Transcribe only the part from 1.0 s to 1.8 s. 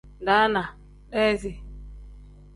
deezi n.